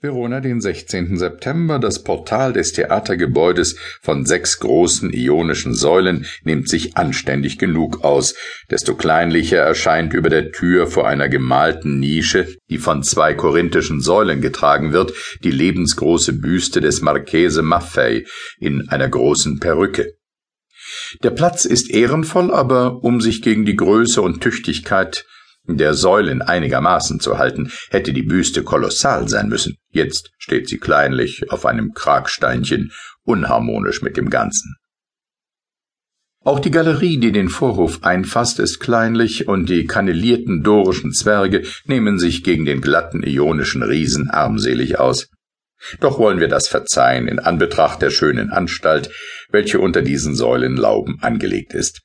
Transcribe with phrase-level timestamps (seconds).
[0.00, 1.18] Verona den 16.
[1.18, 1.80] September.
[1.80, 8.36] Das Portal des Theatergebäudes von sechs großen ionischen Säulen nimmt sich anständig genug aus.
[8.70, 14.40] Desto kleinlicher erscheint über der Tür vor einer gemalten Nische, die von zwei korinthischen Säulen
[14.40, 18.24] getragen wird, die lebensgroße Büste des Marchese Maffei
[18.60, 20.12] in einer großen Perücke.
[21.24, 25.26] Der Platz ist ehrenvoll, aber um sich gegen die Größe und Tüchtigkeit
[25.76, 29.76] der Säulen einigermaßen zu halten, hätte die Büste kolossal sein müssen.
[29.90, 32.92] Jetzt steht sie kleinlich auf einem Kragsteinchen,
[33.24, 34.76] unharmonisch mit dem Ganzen.
[36.44, 42.18] Auch die Galerie, die den Vorhof einfasst, ist kleinlich, und die kannelierten dorischen Zwerge nehmen
[42.18, 45.28] sich gegen den glatten ionischen Riesen armselig aus.
[46.00, 49.10] Doch wollen wir das verzeihen in Anbetracht der schönen Anstalt,
[49.50, 52.00] welche unter diesen Säulenlauben angelegt ist.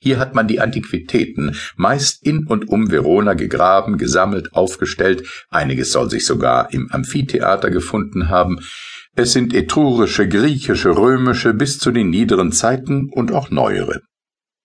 [0.00, 6.10] Hier hat man die Antiquitäten meist in und um Verona gegraben, gesammelt, aufgestellt, einiges soll
[6.10, 8.60] sich sogar im Amphitheater gefunden haben.
[9.16, 14.00] Es sind etrurische, griechische, römische bis zu den niederen Zeiten und auch neuere.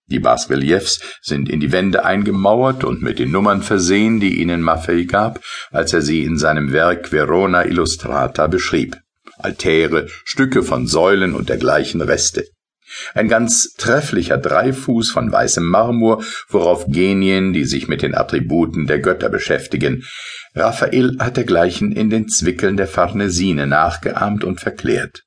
[0.08, 5.04] Die Basreliefs sind in die Wände eingemauert und mit den Nummern versehen, die ihnen Maffei
[5.04, 8.98] gab, als er sie in seinem Werk Verona Illustrata beschrieb.
[9.40, 12.46] Altäre, Stücke von Säulen und dergleichen Reste.
[13.14, 19.00] Ein ganz trefflicher Dreifuß von weißem Marmor, worauf Genien, die sich mit den Attributen der
[19.00, 20.04] Götter beschäftigen.
[20.56, 25.24] Raphael hat dergleichen in den Zwickeln der Farnesine nachgeahmt und verklärt.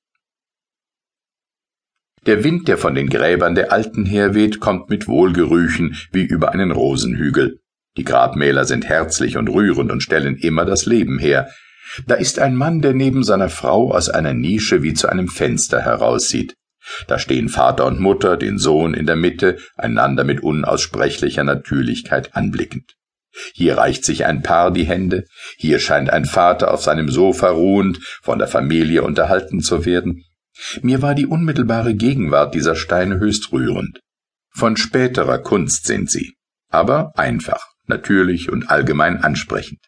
[2.27, 6.73] Der Wind, der von den Gräbern der Alten herweht, kommt mit Wohlgerüchen wie über einen
[6.73, 7.61] Rosenhügel.
[7.97, 11.49] Die Grabmäler sind herzlich und rührend und stellen immer das Leben her.
[12.07, 15.81] Da ist ein Mann, der neben seiner Frau aus einer Nische wie zu einem Fenster
[15.81, 16.55] heraussieht.
[17.07, 22.95] Da stehen Vater und Mutter, den Sohn in der Mitte, einander mit unaussprechlicher Natürlichkeit anblickend.
[23.53, 25.25] Hier reicht sich ein Paar die Hände,
[25.57, 30.25] hier scheint ein Vater auf seinem Sofa ruhend, von der Familie unterhalten zu werden.
[30.81, 34.01] Mir war die unmittelbare Gegenwart dieser Steine höchst rührend.
[34.51, 36.35] Von späterer Kunst sind sie,
[36.71, 39.81] aber einfach, natürlich und allgemein ansprechend.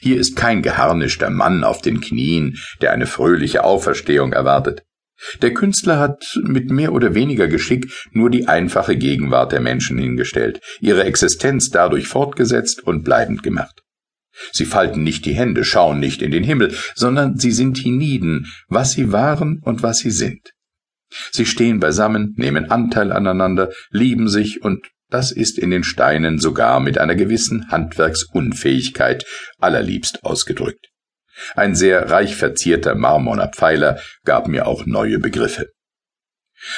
[0.00, 4.82] Hier ist kein geharnischter Mann auf den Knien, der eine fröhliche Auferstehung erwartet.
[5.40, 10.60] Der Künstler hat mit mehr oder weniger Geschick nur die einfache Gegenwart der Menschen hingestellt,
[10.80, 13.82] ihre Existenz dadurch fortgesetzt und bleibend gemacht.
[14.52, 18.92] Sie falten nicht die Hände, schauen nicht in den Himmel, sondern sie sind hienieden, was
[18.92, 20.52] sie waren und was sie sind.
[21.30, 26.80] Sie stehen beisammen, nehmen Anteil aneinander, lieben sich und das ist in den Steinen sogar
[26.80, 29.26] mit einer gewissen Handwerksunfähigkeit
[29.58, 30.91] allerliebst ausgedrückt.
[31.54, 35.68] Ein sehr reich verzierter marmorner Pfeiler gab mir auch neue Begriffe.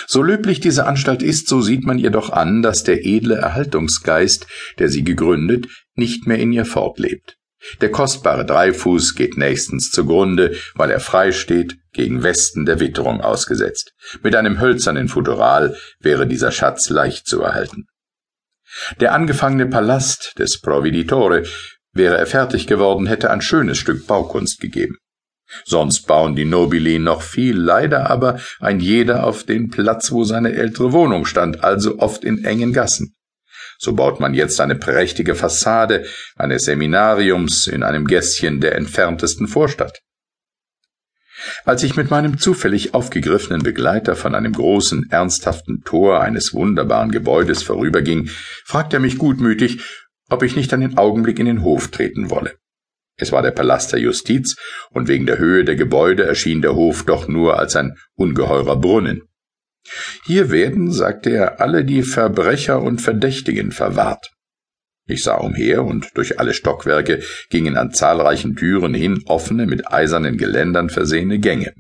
[0.06, 4.46] So löblich diese Anstalt ist, so sieht man ihr doch an, dass der edle Erhaltungsgeist,
[4.78, 7.36] der sie gegründet, nicht mehr in ihr fortlebt.
[7.80, 13.92] Der kostbare Dreifuß geht nächstens zugrunde, weil er frei steht, gegen Westen der Witterung ausgesetzt.
[14.22, 17.86] Mit einem hölzernen Futural wäre dieser Schatz leicht zu erhalten.
[19.00, 21.44] Der angefangene Palast des Providitore
[21.94, 24.96] Wäre er fertig geworden, hätte ein schönes Stück Baukunst gegeben.
[25.64, 30.52] Sonst bauen die Nobili noch viel, leider aber ein jeder auf den Platz, wo seine
[30.52, 33.14] ältere Wohnung stand, also oft in engen Gassen.
[33.78, 36.04] So baut man jetzt eine prächtige Fassade
[36.36, 40.00] eines Seminariums in einem Gässchen der entferntesten Vorstadt.
[41.64, 47.62] Als ich mit meinem zufällig aufgegriffenen Begleiter von einem großen, ernsthaften Tor eines wunderbaren Gebäudes
[47.62, 48.30] vorüberging,
[48.64, 49.82] fragte er mich gutmütig,
[50.34, 52.56] ob ich nicht einen Augenblick in den Hof treten wolle.
[53.16, 54.56] Es war der Palast der Justiz,
[54.90, 59.22] und wegen der Höhe der Gebäude erschien der Hof doch nur als ein ungeheurer Brunnen.
[60.24, 64.32] Hier werden, sagte er, alle die Verbrecher und Verdächtigen verwahrt.
[65.06, 70.38] Ich sah umher, und durch alle Stockwerke gingen an zahlreichen Türen hin offene, mit eisernen
[70.38, 71.74] Geländern versehene Gänge.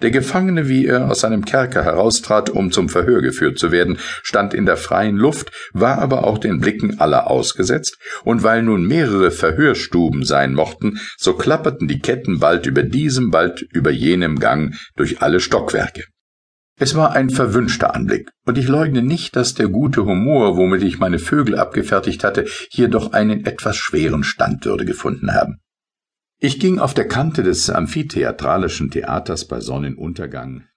[0.00, 4.54] Der Gefangene, wie er aus seinem Kerker heraustrat, um zum Verhör geführt zu werden, stand
[4.54, 9.30] in der freien Luft, war aber auch den Blicken aller ausgesetzt, und weil nun mehrere
[9.30, 15.20] Verhörstuben sein mochten, so klapperten die Ketten bald über diesem, bald über jenem Gang durch
[15.22, 16.04] alle Stockwerke.
[16.80, 20.98] Es war ein verwünschter Anblick, und ich leugne nicht, dass der gute Humor, womit ich
[20.98, 25.58] meine Vögel abgefertigt hatte, hier doch einen etwas schweren Stand würde gefunden haben.
[26.40, 30.68] Ich ging auf der Kante des amphitheatralischen Theaters bei Sonnenuntergang